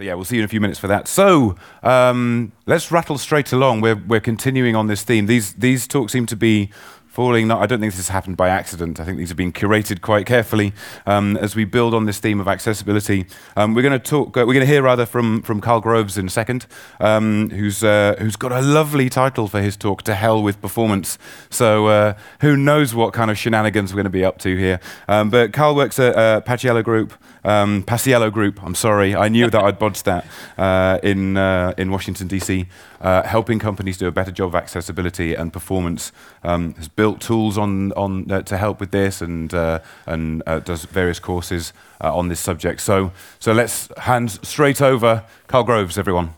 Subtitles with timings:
[0.00, 1.08] So yeah, we'll see you in a few minutes for that.
[1.08, 3.82] So um, let's rattle straight along.
[3.82, 5.26] We're we're continuing on this theme.
[5.26, 6.70] These these talks seem to be
[7.10, 7.48] falling.
[7.48, 9.00] Not, I don't think this has happened by accident.
[9.00, 10.72] I think these have been curated quite carefully
[11.06, 13.26] um, as we build on this theme of accessibility.
[13.56, 14.36] Um, we're going to talk.
[14.36, 16.66] Uh, we're going to hear rather from from Karl Groves in a second,
[17.00, 21.18] um, who's uh, who's got a lovely title for his talk, "To Hell with Performance."
[21.50, 24.80] So uh, who knows what kind of shenanigans we're going to be up to here?
[25.08, 27.12] Um, but Karl works at uh, Paciello Group.
[27.42, 28.62] Um, Paciello Group.
[28.62, 30.26] I'm sorry, I knew that I'd bodged that
[30.58, 32.66] uh, in uh, in Washington D.C.
[33.00, 36.12] Uh, helping companies do a better job of accessibility and performance.
[36.44, 40.60] Um, has built tools on on uh, to help with this and uh, and uh,
[40.60, 42.80] does various courses on this subject.
[42.80, 46.34] So so let's hand straight over Karl Groves, everyone.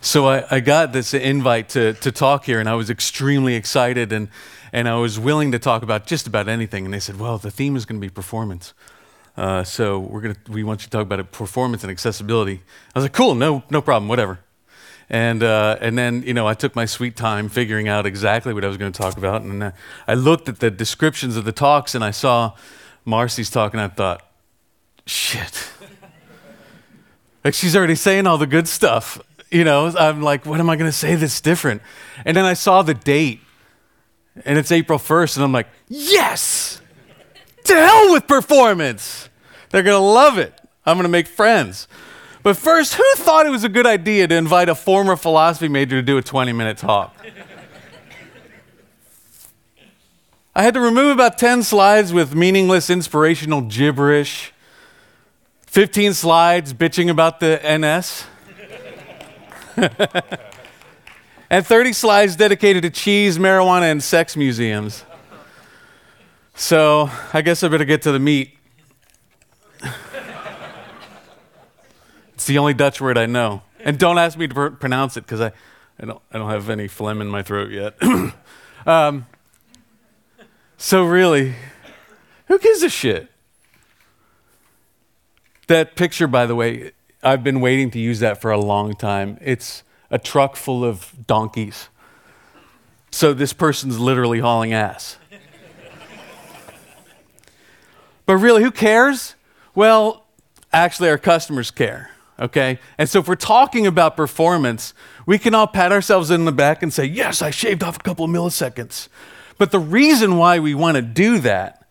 [0.00, 4.12] So I, I, got this invite to, to talk here, and I was extremely excited,
[4.12, 4.28] and,
[4.72, 6.84] and I was willing to talk about just about anything.
[6.84, 8.74] And they said, "Well, the theme is going to be performance."
[9.36, 12.62] Uh, so we're gonna we want you to talk about it, performance and accessibility.
[12.94, 14.38] I was like, cool, no no problem, whatever.
[15.10, 18.64] And uh, and then you know I took my sweet time figuring out exactly what
[18.64, 19.72] I was going to talk about, and I,
[20.06, 22.52] I looked at the descriptions of the talks, and I saw
[23.04, 24.24] Marcy's talk, and I thought,
[25.04, 25.68] shit,
[27.44, 29.20] like she's already saying all the good stuff.
[29.50, 31.82] You know, I'm like, what am I going to say that's different?
[32.24, 33.40] And then I saw the date,
[34.44, 36.80] and it's April 1st, and I'm like, yes
[37.64, 39.28] to hell with performance.
[39.74, 40.54] They're going to love it.
[40.86, 41.88] I'm going to make friends.
[42.44, 45.96] But first, who thought it was a good idea to invite a former philosophy major
[45.96, 47.12] to do a 20 minute talk?
[50.54, 54.52] I had to remove about 10 slides with meaningless inspirational gibberish,
[55.66, 58.26] 15 slides bitching about the NS,
[61.50, 65.04] and 30 slides dedicated to cheese, marijuana, and sex museums.
[66.54, 68.53] So I guess I better get to the meat.
[72.44, 73.62] It's the only Dutch word I know.
[73.80, 75.52] And don't ask me to pr- pronounce it because I,
[75.98, 77.96] I, don't, I don't have any phlegm in my throat yet.
[78.86, 79.24] um,
[80.76, 81.54] so, really,
[82.48, 83.30] who gives a shit?
[85.68, 86.92] That picture, by the way,
[87.22, 89.38] I've been waiting to use that for a long time.
[89.40, 91.88] It's a truck full of donkeys.
[93.10, 95.16] So, this person's literally hauling ass.
[98.26, 99.34] But really, who cares?
[99.74, 100.26] Well,
[100.74, 102.78] actually, our customers care, okay?
[102.98, 104.94] And so if we're talking about performance,
[105.26, 108.02] we can all pat ourselves in the back and say, yes, I shaved off a
[108.02, 109.08] couple of milliseconds.
[109.58, 111.86] But the reason why we want to do that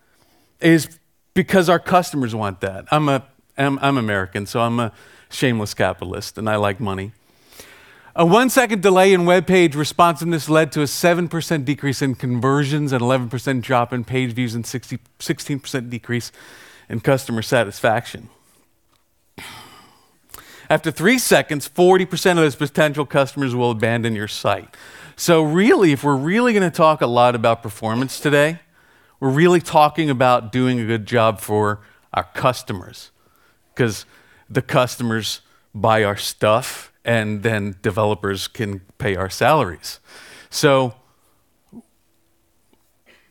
[0.59, 0.99] is
[1.33, 2.85] because our customers want that.
[2.91, 3.25] I'm, a,
[3.57, 4.91] I'm, I'm American, so I'm a
[5.29, 7.11] shameless capitalist, and I like money.
[8.15, 12.91] A one second delay in web page responsiveness led to a 7% decrease in conversions,
[12.91, 16.31] an 11% drop in page views, and 60, 16% decrease
[16.89, 18.29] in customer satisfaction.
[20.69, 24.75] After three seconds, 40% of those potential customers will abandon your site.
[25.15, 28.59] So, really, if we're really going to talk a lot about performance today,
[29.19, 31.81] we're really talking about doing a good job for
[32.13, 33.11] our customers
[33.73, 34.05] because
[34.49, 35.41] the customers
[35.73, 39.99] buy our stuff and then developers can pay our salaries.
[40.49, 40.95] So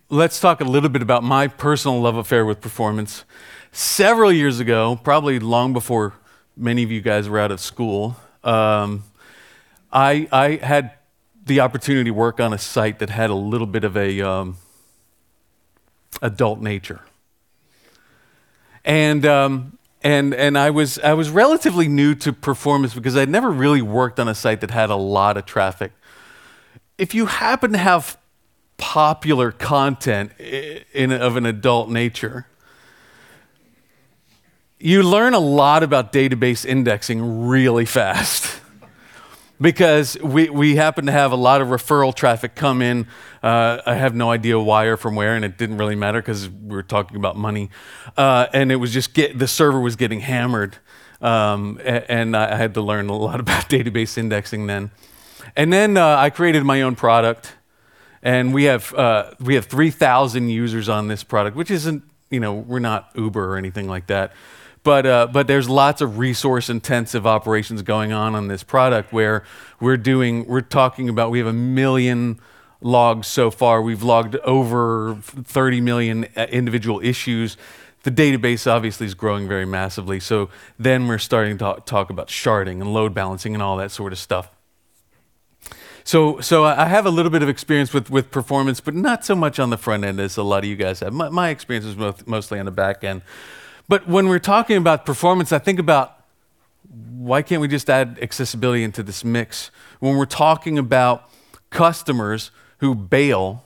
[0.09, 3.25] let's talk a little bit about my personal love affair with performance.
[3.70, 6.14] Several years ago, probably long before
[6.56, 9.04] many of you guys were out of school, um,
[9.92, 10.92] I, I, had
[11.44, 14.56] the opportunity to work on a site that had a little bit of a um,
[16.20, 17.00] adult nature.
[18.84, 23.50] And um, and and I was I was relatively new to performance because I'd never
[23.50, 25.92] really worked on a site that had a lot of traffic.
[26.98, 28.19] If you happen to have
[28.76, 32.46] popular content in, of an adult nature,
[34.82, 38.60] you learn a lot about database indexing really fast.
[39.60, 43.06] because we, we happen to have a lot of referral traffic come in.
[43.44, 46.48] Uh, I have no idea why or from where, and it didn't really matter because
[46.48, 47.70] we were talking about money.
[48.17, 50.79] Uh, and it was just get, the server was getting hammered.
[51.20, 54.90] Um, and I had to learn a lot about database indexing then.
[55.55, 57.52] And then uh, I created my own product,
[58.23, 62.55] and we have uh, we have 3,000 users on this product, which isn't you know
[62.55, 64.32] we're not Uber or anything like that.
[64.84, 69.44] But, uh, but there's lots of resource intensive operations going on on this product where
[69.79, 72.40] we're doing, we're talking about, we have a million
[72.81, 73.81] logs so far.
[73.81, 77.56] We've logged over 30 million uh, individual issues.
[78.02, 80.19] The database obviously is growing very massively.
[80.19, 84.12] So then we're starting to talk about sharding and load balancing and all that sort
[84.12, 84.50] of stuff.
[86.05, 89.37] So, so I have a little bit of experience with, with performance, but not so
[89.37, 91.12] much on the front end as a lot of you guys have.
[91.12, 93.23] My, my experience is most, mostly on the back end.
[93.92, 96.18] But when we're talking about performance, I think about
[97.18, 99.70] why can't we just add accessibility into this mix?
[100.00, 101.28] When we're talking about
[101.68, 103.64] customers who bail,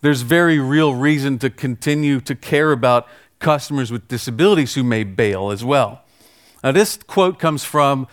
[0.00, 3.06] there's very real reason to continue to care about
[3.38, 6.02] customers with disabilities who may bail as well.
[6.64, 8.08] Now, this quote comes from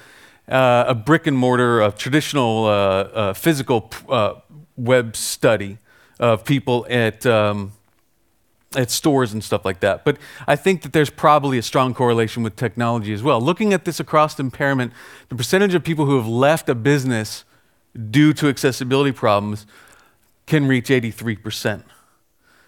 [0.47, 4.35] uh, a brick and mortar, a traditional uh, uh, physical uh,
[4.77, 5.79] web study
[6.19, 7.71] of people at, um,
[8.75, 10.03] at stores and stuff like that.
[10.03, 10.17] But
[10.47, 13.41] I think that there's probably a strong correlation with technology as well.
[13.41, 14.93] Looking at this across impairment,
[15.29, 17.45] the percentage of people who have left a business
[18.09, 19.65] due to accessibility problems
[20.45, 21.83] can reach 83%.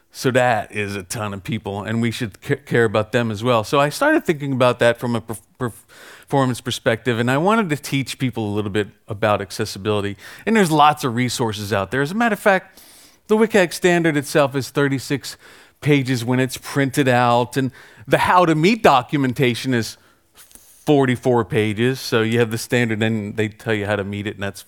[0.10, 3.64] So that is a ton of people, and we should care about them as well.
[3.64, 8.18] So I started thinking about that from a performance perspective, and I wanted to teach
[8.18, 10.18] people a little bit about accessibility.
[10.46, 12.02] And there's lots of resources out there.
[12.02, 12.82] As a matter of fact,
[13.28, 15.38] the WCAG standard itself is 36
[15.82, 17.72] pages when it's printed out, and
[18.08, 19.98] the how to meet documentation is
[20.34, 22.00] 44 pages.
[22.00, 24.66] So you have the standard, and they tell you how to meet it, and that's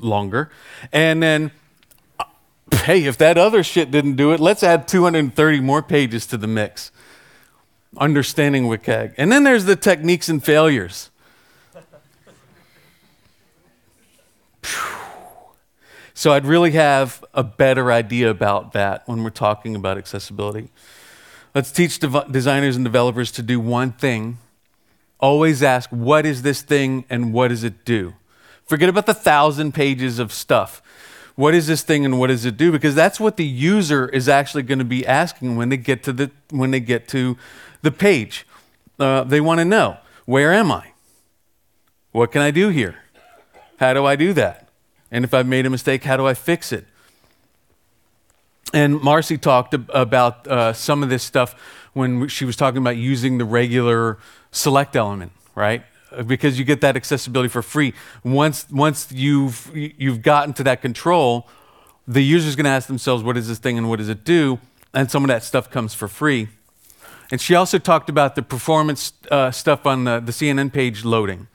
[0.00, 0.50] longer.
[0.92, 1.52] And then
[2.18, 2.24] uh,
[2.84, 6.46] hey, if that other shit didn't do it, let's add 230 more pages to the
[6.46, 6.90] mix.
[7.98, 9.14] Understanding WCAG.
[9.18, 11.10] And then there's the techniques and failures.
[16.14, 20.70] So I'd really have a better idea about that when we're talking about accessibility.
[21.54, 24.38] Let's teach dev- designers and developers to do one thing.
[25.20, 28.14] Always ask, what is this thing and what does it do?
[28.64, 30.82] Forget about the thousand pages of stuff
[31.34, 32.70] what is this thing and what does it do?
[32.70, 36.12] Because that's what the user is actually going to be asking when they get to
[36.12, 37.36] the when they get to
[37.82, 38.46] the page.
[38.98, 40.92] Uh, they want to know where am I?
[42.12, 42.96] What can I do here?
[43.78, 44.61] How do I do that?
[45.12, 46.86] And if I've made a mistake, how do I fix it?
[48.74, 51.54] And Marcy talked about uh, some of this stuff
[51.92, 54.18] when she was talking about using the regular
[54.50, 55.84] select element, right?
[56.26, 57.94] because you get that accessibility for free.
[58.24, 61.48] Once, once you've, you've gotten to that control,
[62.06, 64.58] the user's going to ask themselves, what is this thing and what does it do?
[64.92, 66.48] And some of that stuff comes for free.
[67.30, 71.48] And she also talked about the performance uh, stuff on the, the CNN page loading.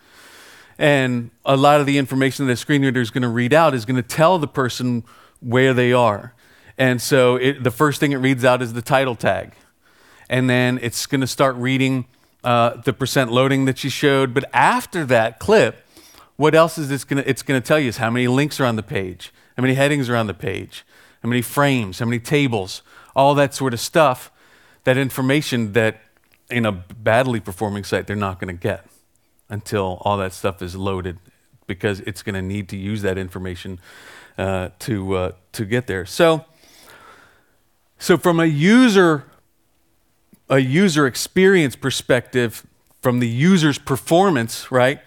[0.80, 3.74] And a lot of the information that a screen reader is going to read out
[3.74, 5.04] is going to tell the person
[5.40, 6.34] where they are.
[6.78, 9.54] And so it, the first thing it reads out is the title tag.
[10.30, 12.06] And then it's going to start reading
[12.44, 14.34] uh, the percent loading that you showed.
[14.34, 15.84] But after that clip,
[16.36, 18.66] what else is this to, it's going to tell you is how many links are
[18.66, 20.86] on the page, how many headings are on the page,
[21.24, 22.84] how many frames, how many tables,
[23.16, 24.32] all that sort of stuff,
[24.84, 26.02] that information that
[26.52, 28.86] in a badly performing site they're not going to get
[29.50, 31.20] until all that stuff is loaded
[31.68, 33.80] because it's going to need to use that information
[34.38, 36.06] uh, to, uh, to get there.
[36.06, 36.46] So,
[38.00, 39.26] so from a user
[40.50, 42.66] a user experience perspective
[43.02, 45.00] from the user's performance, right?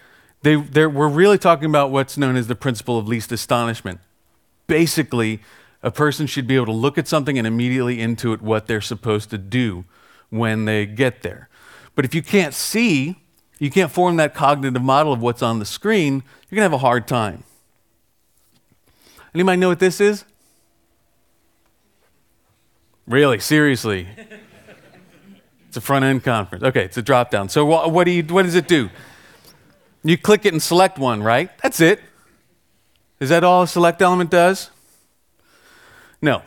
[0.43, 3.99] They, we're really talking about what's known as the principle of least astonishment.
[4.67, 5.41] Basically,
[5.83, 9.29] a person should be able to look at something and immediately intuit what they're supposed
[9.31, 9.85] to do
[10.29, 11.49] when they get there.
[11.95, 13.20] But if you can't see,
[13.61, 16.73] you can't form that cognitive model of what's on the screen, you're going to have
[16.73, 17.43] a hard time.
[19.35, 20.25] Anybody know what this is?
[23.07, 24.07] Really, seriously.
[25.67, 26.65] It's a front end conference.
[26.65, 27.47] Okay, it's a drop down.
[27.47, 28.89] So what, what, do you, what does it do?
[30.03, 31.49] You click it and select one, right?
[31.59, 32.01] That's it.
[33.21, 34.69] Is that all a select element does?
[36.21, 36.41] No.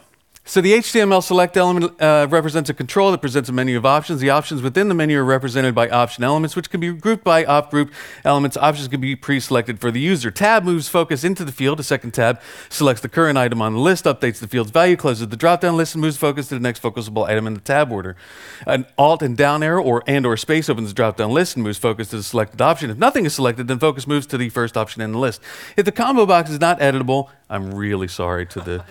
[0.46, 4.20] So the HTML select element uh, represents a control that presents a menu of options.
[4.20, 7.44] The options within the menu are represented by option elements, which can be grouped by
[7.44, 7.90] optgroup
[8.26, 8.58] elements.
[8.58, 10.30] Options can be pre-selected for the user.
[10.30, 11.80] Tab moves focus into the field.
[11.80, 15.26] A second tab selects the current item on the list, updates the field's value, closes
[15.28, 18.14] the drop-down list, and moves focus to the next focusable item in the tab order.
[18.66, 21.78] An Alt and down arrow or and or space opens the drop-down list and moves
[21.78, 22.90] focus to the selected option.
[22.90, 25.40] If nothing is selected, then focus moves to the first option in the list.
[25.78, 28.84] If the combo box is not editable, I'm really sorry to the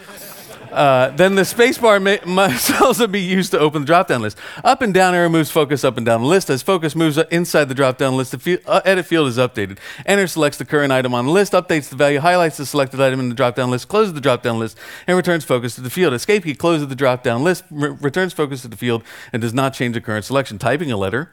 [0.73, 4.37] uh, then the spacebar may, must also be used to open the drop-down list.
[4.63, 6.49] Up and down arrow moves focus up and down the list.
[6.49, 9.77] As focus moves inside the drop-down list, the uh, edit field is updated.
[10.05, 13.19] Enter selects the current item on the list, updates the value, highlights the selected item
[13.19, 14.77] in the drop-down list, closes the drop-down list,
[15.07, 16.13] and returns focus to the field.
[16.13, 19.73] Escape key closes the drop-down list, re- returns focus to the field, and does not
[19.73, 20.57] change the current selection.
[20.57, 21.31] Typing a letter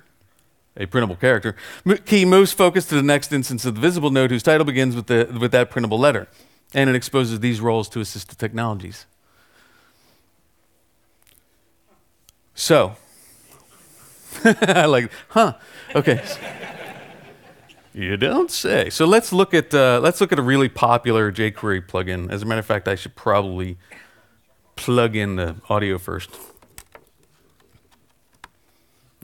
[0.77, 1.57] a printable character.
[2.07, 5.07] Key moves focus to the next instance of the visible node whose title begins with,
[5.07, 6.29] the, with that printable letter.
[6.73, 9.07] And it exposes these roles to assistive technologies.
[12.61, 12.95] So,
[14.45, 15.55] I like, huh,
[15.95, 16.23] okay.
[17.95, 18.91] You don't say.
[18.91, 22.31] So let's look at uh, let's look at a really popular jQuery plugin.
[22.31, 23.79] As a matter of fact, I should probably
[24.77, 26.39] plug in the audio first.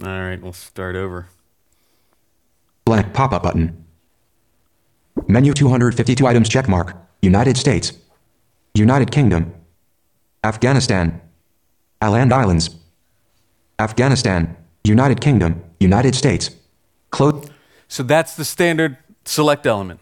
[0.02, 1.28] All right, we'll start over.
[2.86, 3.84] Blank pop-up button.
[5.28, 6.96] Menu 252 items check mark.
[7.20, 7.92] United States.
[8.74, 9.52] United Kingdom.
[10.42, 11.20] Afghanistan.
[12.00, 12.85] Åland Islands.
[13.78, 14.56] Afghanistan.
[14.84, 15.62] United Kingdom.
[15.80, 16.50] United States.
[17.10, 17.48] Close.
[17.88, 20.00] So that's the standard select element,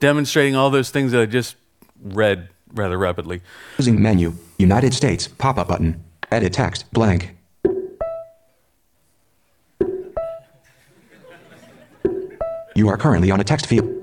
[0.00, 1.56] demonstrating all those things that I just
[2.02, 3.40] read rather rapidly.
[3.76, 4.34] Closing menu.
[4.58, 5.28] United States.
[5.28, 6.02] Pop-up button.
[6.30, 6.90] Edit text.
[6.92, 7.36] Blank.
[12.74, 13.95] You are currently on a text field.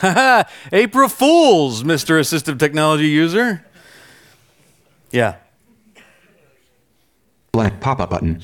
[0.00, 2.18] Haha, April Fools, Mr.
[2.18, 3.64] Assistive Technology user.
[5.10, 5.36] Yeah.
[7.52, 8.40] Blank pop-up button.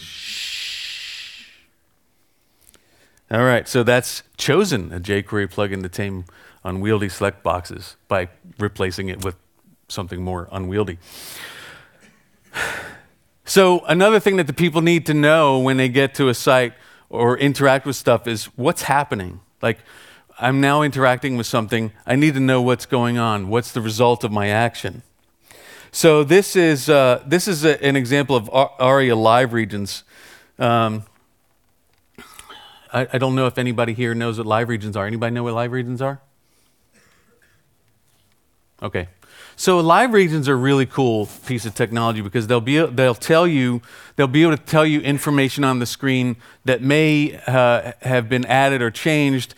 [3.31, 6.27] All right, so that's chosen a jQuery plugin to tame
[6.63, 9.37] unwieldy select boxes by replacing it with
[9.89, 10.99] something more unwieldy.
[13.49, 16.73] So, another thing that the people need to know when they get to a site
[17.09, 19.39] or interact with stuff is what's happening.
[19.63, 19.79] Like,
[20.39, 23.49] I'm now interacting with something, I need to know what's going on.
[23.49, 25.03] What's the result of my action?
[25.93, 30.05] So, this is, uh, this is a, an example of ARIA live regions.
[30.59, 31.05] Um,
[32.93, 35.07] I, I don't know if anybody here knows what live regions are.
[35.07, 36.21] Anybody know what live regions are?
[38.83, 39.09] Okay.
[39.59, 43.47] So live regions are a really cool piece of technology because they'll be they'll tell
[43.47, 43.81] you
[44.17, 48.45] they'll be able to tell you information on the screen that may uh, have been
[48.45, 49.55] added or changed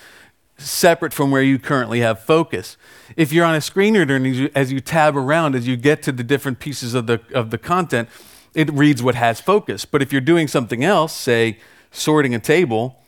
[0.58, 2.76] separate from where you currently have focus.
[3.16, 5.76] If you're on a screen reader and as you, as you tab around as you
[5.76, 8.08] get to the different pieces of the of the content,
[8.54, 9.84] it reads what has focus.
[9.84, 11.58] But if you're doing something else, say
[11.90, 13.00] sorting a table,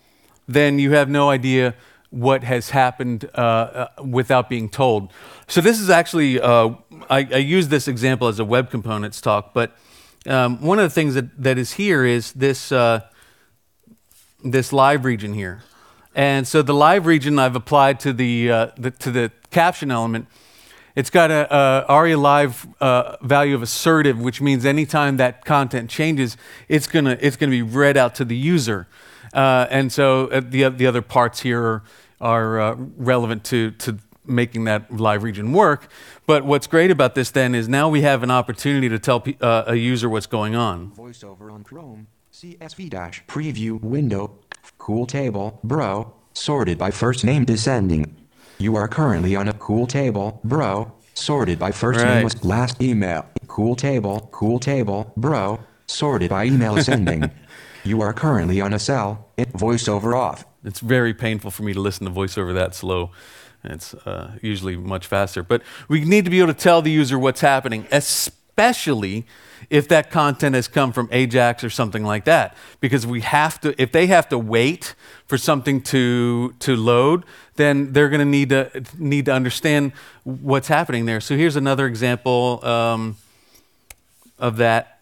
[0.47, 1.75] then you have no idea
[2.11, 5.13] what has happened uh, uh, without being told.
[5.47, 6.71] So this is actually, uh,
[7.09, 9.77] I, I, use this example as a web components talk, but
[10.27, 13.03] um, one of the things that, that is here is this, uh,
[14.45, 15.63] this live region here.
[16.15, 20.27] And so the live region I've applied to the, uh, the to the caption element.
[20.97, 25.89] It's got a, a ARIA Live uh, value of assertive, which means anytime that content
[25.89, 26.37] changes,
[26.69, 28.89] it's gonna it's gonna be read out to the user.
[29.33, 31.83] Uh, and so uh, the, the other parts here are,
[32.21, 35.89] are uh, relevant to, to making that live region work.
[36.27, 39.65] But what's great about this then is now we have an opportunity to tell uh,
[39.67, 40.93] a user what's going on.
[41.53, 44.39] On Chrome, CSV dash preview window,
[44.79, 48.17] cool table, bro, sorted by first name descending.
[48.59, 52.15] You are currently on a cool table, bro, sorted by first right.
[52.15, 53.27] name was last email.
[53.49, 55.59] Cool table, cool table, bro,
[55.89, 57.31] sorted by email ascending.
[57.83, 59.31] You are currently on a cell.
[59.39, 60.45] It voiceover off.
[60.63, 63.11] It's very painful for me to listen to voiceover that slow.
[63.65, 65.43] It's uh, usually much faster.
[65.43, 68.40] But we need to be able to tell the user what's happening, especially
[69.71, 72.57] if that content has come from Ajax or something like that.
[72.81, 74.95] Because we have to, if they have to wait
[75.27, 79.93] for something to, to load, then they're going to need to need to understand
[80.25, 81.21] what's happening there.
[81.21, 83.17] So here's another example um,
[84.39, 84.99] of that.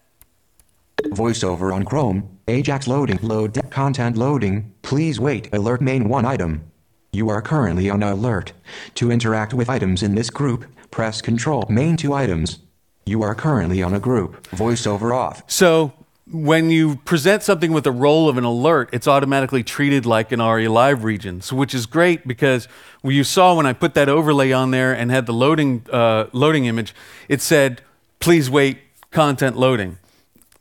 [1.01, 2.37] Voiceover on Chrome.
[2.47, 3.19] Ajax loading.
[3.21, 4.73] Load content loading.
[4.81, 5.53] Please wait.
[5.53, 6.63] Alert main one item.
[7.11, 8.51] You are currently on alert.
[8.95, 12.59] To interact with items in this group, press Control main two items.
[13.05, 14.47] You are currently on a group.
[14.49, 15.43] Voiceover off.
[15.47, 15.93] So
[16.31, 20.39] when you present something with the role of an alert, it's automatically treated like an
[20.39, 22.67] ARIA Live region, so, which is great because
[23.03, 26.65] you saw when I put that overlay on there and had the loading, uh, loading
[26.65, 26.93] image,
[27.27, 27.81] it said,
[28.19, 28.77] please wait,
[29.11, 29.97] content loading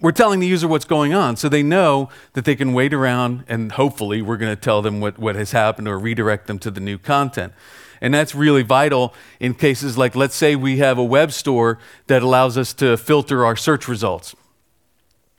[0.00, 3.44] we're telling the user what's going on so they know that they can wait around
[3.48, 6.70] and hopefully we're going to tell them what, what has happened or redirect them to
[6.70, 7.52] the new content.
[8.00, 12.22] And that's really vital in cases like, let's say we have a web store that
[12.22, 14.34] allows us to filter our search results.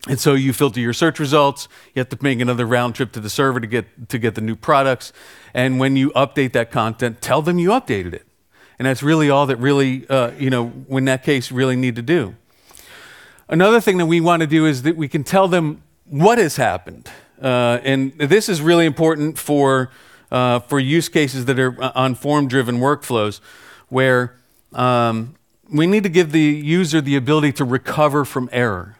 [0.07, 3.19] And so you filter your search results, you have to make another round trip to
[3.19, 5.11] the server to get, to get the new products.
[5.53, 8.25] And when you update that content, tell them you updated it.
[8.77, 12.01] And that's really all that really, uh, you know, in that case, really need to
[12.01, 12.35] do.
[13.49, 16.55] Another thing that we want to do is that we can tell them what has
[16.55, 17.09] happened.
[17.41, 19.91] Uh, and this is really important for,
[20.31, 23.39] uh, for use cases that are uh, on form driven workflows
[23.89, 24.35] where
[24.73, 25.35] um,
[25.71, 28.97] we need to give the user the ability to recover from error.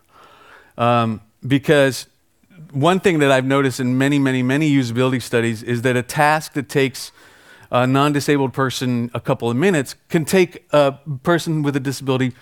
[0.77, 2.07] Um, because
[2.71, 6.53] one thing that I've noticed in many, many, many usability studies is that a task
[6.53, 7.12] that takes
[7.71, 10.93] a non disabled person a couple of minutes can take a
[11.24, 12.33] person with a disability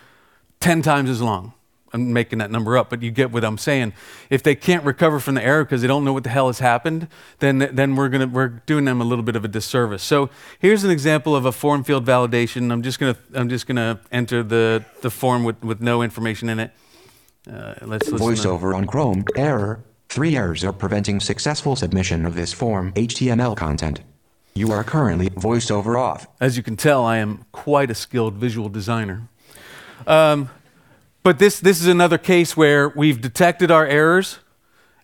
[0.59, 1.53] 10 times as long
[1.93, 3.93] I'm making that number up, but you get what I'm saying.
[4.29, 6.59] If they can't recover from the error because they don't know what the hell has
[6.59, 7.07] happened,
[7.39, 10.03] then, then we're, gonna, we're doing them a little bit of a disservice.
[10.03, 10.29] So
[10.59, 12.71] here's an example of a form field validation.
[12.71, 16.49] I'm just going to I'm just gonna enter the, the form with, with no information
[16.49, 16.71] in it.
[17.49, 19.23] Uh, let's listen VoiceOver on Chrome.
[19.35, 19.83] Error.
[20.09, 24.01] Three errors are preventing successful submission of this form HTML content.
[24.53, 26.27] You are currently VoiceOver off.
[26.41, 29.29] As you can tell, I am quite a skilled visual designer.
[30.07, 30.49] Um,
[31.23, 34.39] but this, this is another case where we've detected our errors,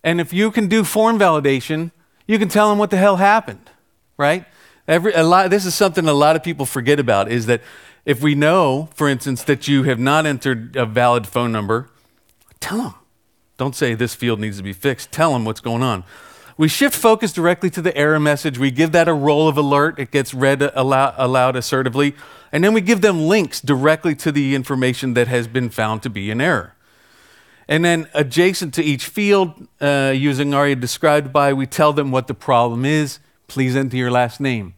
[0.04, 1.92] and if you can do form validation,
[2.28, 3.70] you can tell them what the hell happened,
[4.18, 4.46] right?
[4.88, 7.62] Every, a lot, this is something a lot of people forget about is that
[8.06, 11.90] if we know, for instance, that you have not entered a valid phone number,
[12.60, 12.94] tell them.
[13.58, 15.12] Don't say this field needs to be fixed.
[15.12, 16.04] Tell them what's going on.
[16.58, 18.58] We shift focus directly to the error message.
[18.58, 20.00] We give that a role of alert.
[20.00, 22.16] It gets read aloud, aloud assertively.
[22.54, 26.10] And then we give them links directly to the information that has been found to
[26.10, 26.76] be an error.
[27.68, 32.28] And then, adjacent to each field, uh, using aria described by, we tell them what
[32.28, 33.18] the problem is.
[33.48, 34.76] Please enter your last name.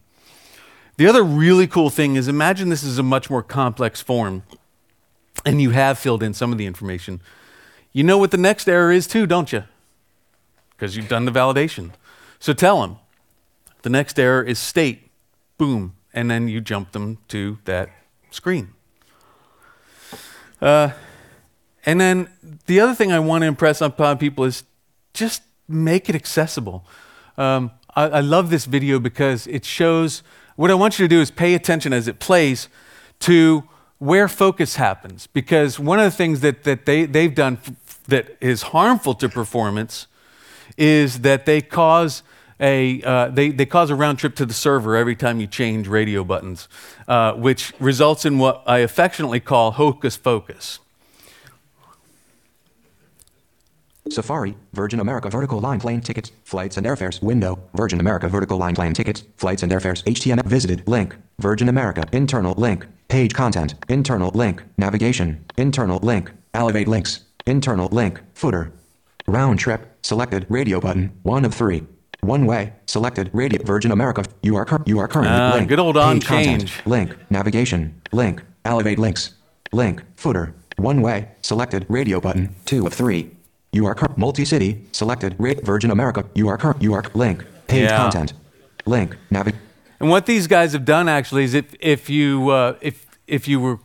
[0.96, 4.44] The other really cool thing is imagine this is a much more complex form,
[5.44, 7.20] and you have filled in some of the information.
[7.92, 9.64] You know what the next error is, too, don't you?
[10.70, 11.90] Because you've done the validation.
[12.38, 12.96] So tell them
[13.82, 15.10] the next error is state.
[15.58, 15.95] Boom.
[16.16, 17.90] And then you jump them to that
[18.30, 18.72] screen.
[20.60, 20.90] Uh,
[21.84, 22.28] and then
[22.66, 24.64] the other thing I want to impress upon people is
[25.14, 26.84] just make it accessible.
[27.38, 30.22] Um, I, I love this video because it shows
[30.56, 32.68] what I want you to do is pay attention as it plays
[33.20, 33.64] to
[33.98, 35.26] where focus happens.
[35.26, 39.28] Because one of the things that, that they, they've done f- that is harmful to
[39.28, 40.06] performance
[40.76, 42.22] is that they cause
[42.60, 45.88] a uh, they, they cause a round trip to the server every time you change
[45.88, 46.68] radio buttons,
[47.08, 50.78] uh, which results in what I affectionately call hocus pocus.
[54.08, 58.74] Safari, Virgin America vertical line plane tickets, flights and airfares window, Virgin America vertical line
[58.74, 64.30] plane tickets, flights and airfares HTML visited link, Virgin America internal link, page content, internal
[64.30, 68.72] link, navigation, internal link, elevate links, internal link, footer,
[69.26, 71.84] round trip, selected radio button, one of three.
[72.26, 73.30] One way, selected.
[73.32, 74.24] Radio Virgin America.
[74.42, 75.68] You are cur- you are currently Ah, link.
[75.68, 76.72] good old on page content, change.
[76.84, 79.30] link, navigation, link, elevate links,
[79.72, 81.86] link, footer, one way, selected.
[81.88, 83.30] Radio button, two of three.
[83.72, 85.36] You are cur- multi-city, selected.
[85.38, 86.24] Ra- Virgin America.
[86.34, 87.96] You are cur- you are link, page Yeah.
[87.96, 88.32] content,
[88.86, 89.62] link, navigation.
[90.00, 93.60] And what these guys have done actually is if, if, you, uh, if, if you
[93.60, 93.78] were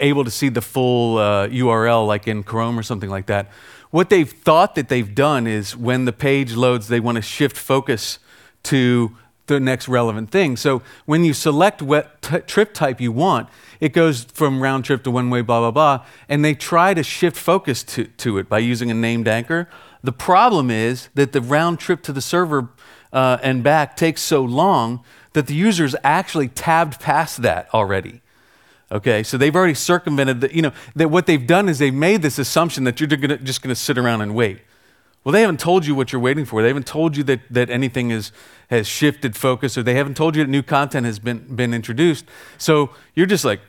[0.00, 3.50] able to see the full uh, URL, like in Chrome or something like that,
[3.96, 7.56] what they've thought that they've done is when the page loads, they want to shift
[7.56, 8.18] focus
[8.62, 10.54] to the next relevant thing.
[10.58, 13.48] So when you select what t- trip type you want,
[13.80, 16.04] it goes from round trip to one way, blah, blah, blah.
[16.28, 19.66] And they try to shift focus to, to it by using a named anchor.
[20.02, 22.68] The problem is that the round trip to the server
[23.14, 28.20] uh, and back takes so long that the users actually tabbed past that already.
[28.92, 30.52] Okay, so they've already circumvented that.
[30.52, 33.60] You know that what they've done is they've made this assumption that you're gonna, just
[33.60, 34.60] going to sit around and wait.
[35.26, 36.62] Well, they haven't told you what you're waiting for.
[36.62, 38.30] They haven't told you that, that anything is,
[38.70, 42.26] has shifted focus, or they haven't told you that new content has been, been introduced.
[42.58, 43.60] So you're just like,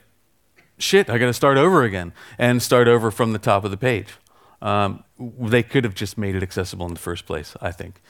[0.78, 3.78] shit, I got to start over again and start over from the top of the
[3.78, 4.14] page.
[4.62, 8.02] Um, they could have just made it accessible in the first place, I think.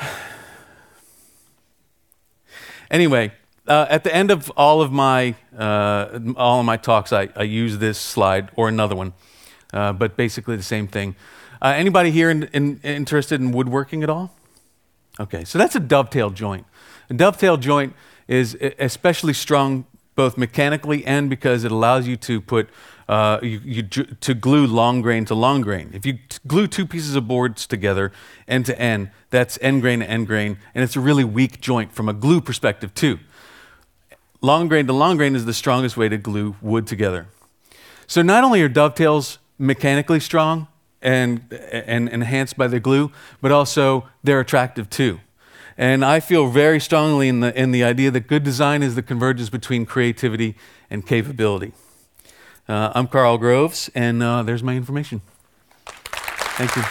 [2.90, 3.30] Anyway,
[3.68, 7.42] uh, at the end of all of my uh, all of my talks, I, I
[7.42, 9.12] use this slide or another one,
[9.72, 11.14] uh, but basically the same thing.
[11.60, 14.34] Uh, anybody here in, in, interested in woodworking at all?
[15.20, 16.64] Okay, so that's a dovetail joint.
[17.10, 17.94] A dovetail joint
[18.28, 22.68] is especially strong both mechanically and because it allows you to put
[23.08, 25.90] uh, you, you, to glue long grain to long grain.
[25.94, 28.12] If you glue two pieces of boards together
[28.46, 31.92] end to end, that's end grain to end grain, and it's a really weak joint
[31.92, 33.18] from a glue perspective too.
[34.40, 37.26] Long grain to long grain is the strongest way to glue wood together.
[38.06, 40.68] So not only are dovetails mechanically strong
[41.02, 45.20] and, and enhanced by the glue, but also they're attractive too.
[45.76, 49.02] And I feel very strongly in the, in the idea that good design is the
[49.02, 50.56] convergence between creativity
[50.90, 51.72] and capability.
[52.68, 55.20] Uh, I'm Karl Groves, and uh, there's my information.
[56.56, 56.82] Thank you.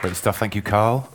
[0.00, 0.38] Great stuff.
[0.38, 1.12] Thank you, Karl.